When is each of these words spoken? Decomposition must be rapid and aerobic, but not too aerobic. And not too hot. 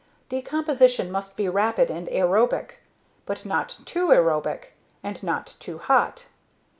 Decomposition 0.29 1.11
must 1.11 1.37
be 1.37 1.47
rapid 1.47 1.91
and 1.91 2.07
aerobic, 2.07 2.79
but 3.27 3.45
not 3.45 3.77
too 3.85 4.07
aerobic. 4.09 4.73
And 5.03 5.21
not 5.21 5.53
too 5.59 5.77
hot. 5.77 6.25